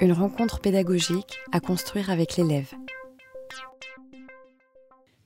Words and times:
Une 0.00 0.12
rencontre 0.12 0.60
pédagogique 0.60 1.38
à 1.52 1.60
construire 1.60 2.10
avec 2.10 2.36
l'élève. 2.36 2.72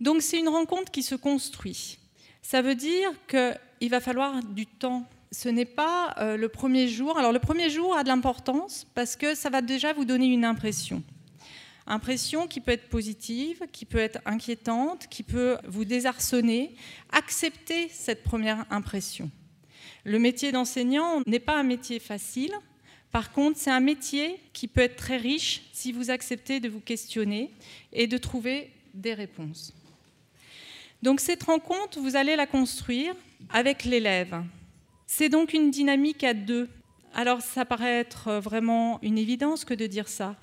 Donc 0.00 0.22
c'est 0.22 0.38
une 0.38 0.48
rencontre 0.48 0.90
qui 0.90 1.02
se 1.02 1.14
construit. 1.14 1.98
Ça 2.42 2.62
veut 2.62 2.74
dire 2.74 3.10
qu'il 3.28 3.90
va 3.90 4.00
falloir 4.00 4.42
du 4.42 4.66
temps. 4.66 5.04
Ce 5.32 5.48
n'est 5.48 5.64
pas 5.64 6.14
euh, 6.18 6.36
le 6.36 6.48
premier 6.48 6.88
jour. 6.88 7.18
Alors 7.18 7.32
le 7.32 7.38
premier 7.38 7.70
jour 7.70 7.96
a 7.96 8.02
de 8.02 8.08
l'importance 8.08 8.86
parce 8.94 9.16
que 9.16 9.34
ça 9.34 9.50
va 9.50 9.62
déjà 9.62 9.92
vous 9.92 10.04
donner 10.04 10.26
une 10.26 10.44
impression. 10.44 11.02
Impression 11.86 12.46
qui 12.46 12.60
peut 12.60 12.72
être 12.72 12.88
positive, 12.88 13.62
qui 13.72 13.84
peut 13.84 13.98
être 13.98 14.18
inquiétante, 14.26 15.06
qui 15.08 15.22
peut 15.22 15.56
vous 15.66 15.84
désarçonner. 15.84 16.74
Acceptez 17.12 17.88
cette 17.90 18.22
première 18.24 18.64
impression. 18.70 19.30
Le 20.04 20.18
métier 20.18 20.52
d'enseignant 20.52 21.22
n'est 21.26 21.40
pas 21.40 21.58
un 21.58 21.62
métier 21.62 21.98
facile. 21.98 22.52
Par 23.12 23.32
contre, 23.32 23.58
c'est 23.58 23.70
un 23.70 23.80
métier 23.80 24.38
qui 24.52 24.68
peut 24.68 24.82
être 24.82 24.96
très 24.96 25.16
riche 25.16 25.62
si 25.72 25.92
vous 25.92 26.10
acceptez 26.10 26.60
de 26.60 26.68
vous 26.68 26.80
questionner 26.80 27.50
et 27.92 28.06
de 28.06 28.18
trouver 28.18 28.70
des 28.94 29.14
réponses. 29.14 29.72
Donc 31.02 31.20
cette 31.20 31.44
rencontre, 31.44 32.00
vous 32.00 32.16
allez 32.16 32.36
la 32.36 32.46
construire 32.46 33.14
avec 33.50 33.84
l'élève. 33.84 34.42
C'est 35.06 35.28
donc 35.28 35.52
une 35.52 35.70
dynamique 35.70 36.24
à 36.24 36.34
deux. 36.34 36.68
Alors 37.14 37.40
ça 37.40 37.64
paraît 37.64 38.00
être 38.00 38.34
vraiment 38.34 38.98
une 39.02 39.16
évidence 39.16 39.64
que 39.64 39.72
de 39.72 39.86
dire 39.86 40.08
ça. 40.08 40.36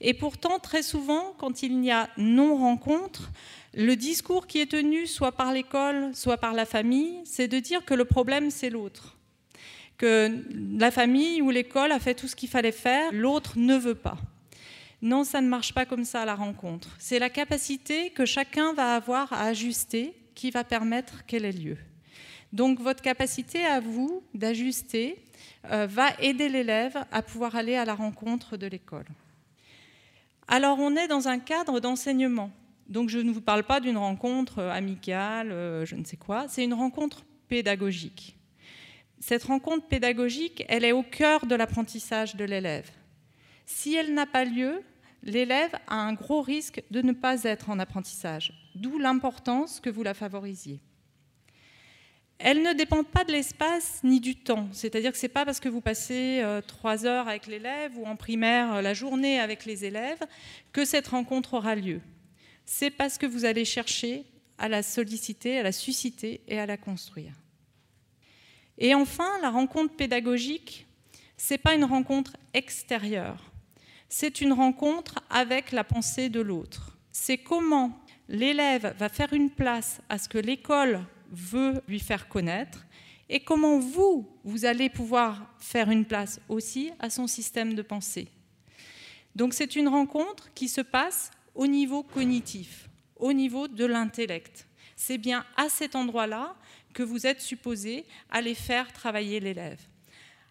Et 0.00 0.14
pourtant, 0.14 0.58
très 0.58 0.82
souvent, 0.82 1.34
quand 1.38 1.62
il 1.62 1.84
y 1.84 1.90
a 1.90 2.10
non-rencontre, 2.16 3.30
le 3.74 3.94
discours 3.96 4.46
qui 4.46 4.60
est 4.60 4.70
tenu 4.70 5.06
soit 5.06 5.32
par 5.32 5.52
l'école, 5.52 6.14
soit 6.14 6.38
par 6.38 6.52
la 6.52 6.66
famille, 6.66 7.20
c'est 7.24 7.48
de 7.48 7.58
dire 7.58 7.84
que 7.84 7.94
le 7.94 8.04
problème, 8.04 8.50
c'est 8.50 8.70
l'autre. 8.70 9.16
Que 10.00 10.30
la 10.78 10.90
famille 10.90 11.42
ou 11.42 11.50
l'école 11.50 11.92
a 11.92 11.98
fait 11.98 12.14
tout 12.14 12.26
ce 12.26 12.34
qu'il 12.34 12.48
fallait 12.48 12.72
faire, 12.72 13.12
l'autre 13.12 13.58
ne 13.58 13.76
veut 13.76 13.94
pas. 13.94 14.16
Non, 15.02 15.24
ça 15.24 15.42
ne 15.42 15.46
marche 15.46 15.74
pas 15.74 15.84
comme 15.84 16.06
ça 16.06 16.22
à 16.22 16.24
la 16.24 16.34
rencontre. 16.34 16.88
C'est 16.98 17.18
la 17.18 17.28
capacité 17.28 18.08
que 18.08 18.24
chacun 18.24 18.72
va 18.72 18.94
avoir 18.94 19.30
à 19.34 19.42
ajuster 19.42 20.14
qui 20.34 20.50
va 20.50 20.64
permettre 20.64 21.26
qu'elle 21.26 21.44
ait 21.44 21.52
lieu. 21.52 21.76
Donc 22.54 22.80
votre 22.80 23.02
capacité 23.02 23.62
à 23.66 23.80
vous 23.80 24.22
d'ajuster 24.32 25.22
euh, 25.70 25.86
va 25.86 26.08
aider 26.18 26.48
l'élève 26.48 26.96
à 27.12 27.20
pouvoir 27.20 27.54
aller 27.54 27.76
à 27.76 27.84
la 27.84 27.94
rencontre 27.94 28.56
de 28.56 28.66
l'école. 28.66 29.04
Alors 30.48 30.78
on 30.78 30.96
est 30.96 31.08
dans 31.08 31.28
un 31.28 31.40
cadre 31.40 31.78
d'enseignement. 31.80 32.50
Donc 32.88 33.10
je 33.10 33.18
ne 33.18 33.30
vous 33.30 33.42
parle 33.42 33.64
pas 33.64 33.80
d'une 33.80 33.98
rencontre 33.98 34.60
euh, 34.60 34.72
amicale, 34.72 35.52
euh, 35.52 35.84
je 35.84 35.94
ne 35.94 36.04
sais 36.04 36.16
quoi, 36.16 36.46
c'est 36.48 36.64
une 36.64 36.72
rencontre 36.72 37.22
pédagogique. 37.48 38.39
Cette 39.20 39.44
rencontre 39.44 39.86
pédagogique, 39.86 40.64
elle 40.68 40.84
est 40.84 40.92
au 40.92 41.02
cœur 41.02 41.46
de 41.46 41.54
l'apprentissage 41.54 42.36
de 42.36 42.44
l'élève. 42.44 42.90
Si 43.66 43.94
elle 43.94 44.14
n'a 44.14 44.26
pas 44.26 44.44
lieu, 44.44 44.82
l'élève 45.22 45.74
a 45.86 45.96
un 45.96 46.14
gros 46.14 46.40
risque 46.40 46.82
de 46.90 47.02
ne 47.02 47.12
pas 47.12 47.44
être 47.44 47.68
en 47.68 47.78
apprentissage, 47.78 48.52
d'où 48.74 48.98
l'importance 48.98 49.78
que 49.78 49.90
vous 49.90 50.02
la 50.02 50.14
favorisiez. 50.14 50.80
Elle 52.38 52.62
ne 52.62 52.72
dépend 52.72 53.04
pas 53.04 53.24
de 53.24 53.32
l'espace 53.32 54.00
ni 54.02 54.18
du 54.18 54.34
temps, 54.34 54.66
c'est-à-dire 54.72 55.12
que 55.12 55.18
ce 55.18 55.26
n'est 55.26 55.32
pas 55.32 55.44
parce 55.44 55.60
que 55.60 55.68
vous 55.68 55.82
passez 55.82 56.40
euh, 56.42 56.62
trois 56.62 57.04
heures 57.04 57.28
avec 57.28 57.46
l'élève 57.46 57.98
ou 57.98 58.06
en 58.06 58.16
primaire 58.16 58.76
euh, 58.76 58.82
la 58.82 58.94
journée 58.94 59.38
avec 59.38 59.66
les 59.66 59.84
élèves 59.84 60.20
que 60.72 60.86
cette 60.86 61.08
rencontre 61.08 61.52
aura 61.52 61.74
lieu. 61.74 62.00
C'est 62.64 62.90
parce 62.90 63.18
que 63.18 63.26
vous 63.26 63.44
allez 63.44 63.66
chercher 63.66 64.24
à 64.56 64.68
la 64.68 64.82
solliciter, 64.82 65.58
à 65.58 65.62
la 65.62 65.72
susciter 65.72 66.40
et 66.48 66.58
à 66.58 66.64
la 66.64 66.78
construire. 66.78 67.34
Et 68.80 68.94
enfin, 68.94 69.38
la 69.40 69.50
rencontre 69.50 69.94
pédagogique, 69.94 70.86
ce 71.36 71.54
n'est 71.54 71.58
pas 71.58 71.74
une 71.74 71.84
rencontre 71.84 72.36
extérieure 72.54 73.50
c'est 74.10 74.40
une 74.40 74.52
rencontre 74.52 75.20
avec 75.30 75.70
la 75.70 75.84
pensée 75.84 76.28
de 76.28 76.40
l'autre. 76.40 76.98
C'est 77.12 77.38
comment 77.38 77.98
l'élève 78.28 78.94
va 78.98 79.08
faire 79.08 79.32
une 79.32 79.50
place 79.50 80.00
à 80.08 80.18
ce 80.18 80.28
que 80.28 80.36
l'école 80.36 81.00
veut 81.30 81.80
lui 81.86 82.00
faire 82.00 82.28
connaître 82.28 82.84
et 83.28 83.40
comment 83.40 83.78
vous, 83.78 84.28
vous 84.42 84.64
allez 84.64 84.90
pouvoir 84.90 85.54
faire 85.60 85.90
une 85.90 86.04
place 86.04 86.40
aussi 86.48 86.90
à 86.98 87.08
son 87.08 87.28
système 87.28 87.74
de 87.74 87.82
pensée. 87.82 88.26
Donc 89.36 89.54
c'est 89.54 89.76
une 89.76 89.88
rencontre 89.88 90.52
qui 90.54 90.68
se 90.68 90.80
passe 90.80 91.30
au 91.54 91.68
niveau 91.68 92.02
cognitif, 92.02 92.88
au 93.16 93.32
niveau 93.32 93.68
de 93.68 93.84
l'intellect. 93.84 94.66
C'est 95.00 95.16
bien 95.16 95.46
à 95.56 95.70
cet 95.70 95.96
endroit-là 95.96 96.54
que 96.92 97.02
vous 97.02 97.26
êtes 97.26 97.40
supposé 97.40 98.04
aller 98.30 98.54
faire 98.54 98.92
travailler 98.92 99.40
l'élève. 99.40 99.80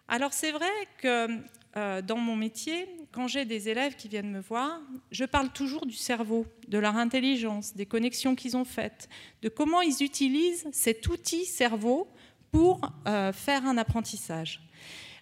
Alors 0.08 0.32
c'est 0.32 0.50
vrai 0.50 0.72
que 0.98 1.28
euh, 1.76 2.02
dans 2.02 2.16
mon 2.16 2.34
métier, 2.34 2.88
quand 3.12 3.28
j'ai 3.28 3.44
des 3.44 3.68
élèves 3.68 3.94
qui 3.94 4.08
viennent 4.08 4.32
me 4.32 4.40
voir, 4.40 4.80
je 5.12 5.24
parle 5.24 5.50
toujours 5.50 5.86
du 5.86 5.94
cerveau, 5.94 6.46
de 6.66 6.78
leur 6.78 6.96
intelligence, 6.96 7.76
des 7.76 7.86
connexions 7.86 8.34
qu'ils 8.34 8.56
ont 8.56 8.64
faites, 8.64 9.08
de 9.40 9.48
comment 9.48 9.82
ils 9.82 10.02
utilisent 10.02 10.66
cet 10.72 11.06
outil 11.06 11.44
cerveau 11.44 12.08
pour 12.50 12.80
euh, 13.06 13.32
faire 13.32 13.64
un 13.64 13.78
apprentissage. 13.78 14.60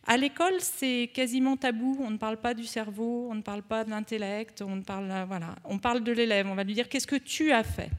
À 0.06 0.16
l'école, 0.16 0.58
c'est 0.60 1.10
quasiment 1.12 1.58
tabou. 1.58 1.98
On 2.00 2.10
ne 2.10 2.16
parle 2.16 2.38
pas 2.38 2.54
du 2.54 2.64
cerveau, 2.64 3.28
on 3.30 3.34
ne 3.34 3.42
parle 3.42 3.62
pas 3.62 3.84
de 3.84 3.90
l'intellect, 3.90 4.62
on 4.62 4.82
euh, 4.88 5.24
voilà, 5.28 5.54
on 5.66 5.76
parle 5.76 6.02
de 6.02 6.12
l'élève. 6.12 6.46
On 6.46 6.54
va 6.54 6.64
lui 6.64 6.72
dire 6.72 6.88
qu'est-ce 6.88 7.06
que 7.06 7.16
tu 7.16 7.52
as 7.52 7.62
fait? 7.62 7.90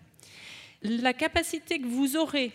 La 0.81 1.13
capacité 1.13 1.79
que 1.79 1.87
vous 1.87 2.15
aurez 2.15 2.53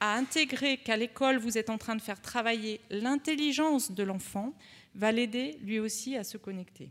à 0.00 0.16
intégrer 0.16 0.78
qu'à 0.78 0.96
l'école 0.96 1.38
vous 1.38 1.58
êtes 1.58 1.70
en 1.70 1.78
train 1.78 1.94
de 1.94 2.00
faire 2.00 2.20
travailler 2.20 2.80
l'intelligence 2.90 3.92
de 3.92 4.02
l'enfant, 4.02 4.54
va 4.94 5.12
l'aider 5.12 5.58
lui 5.62 5.78
aussi 5.78 6.16
à 6.16 6.24
se 6.24 6.36
connecter. 6.36 6.90